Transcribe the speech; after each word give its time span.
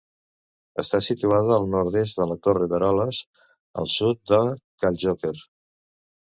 Està 0.83 0.99
situada 1.07 1.51
al 1.57 1.67
nord-est 1.73 2.21
de 2.21 2.27
la 2.31 2.37
Torre 2.47 2.69
d'Eroles, 2.71 3.19
al 3.83 3.91
sud 3.97 4.23
de 4.33 4.41
Cal 4.87 4.99
Joquer. 5.05 5.33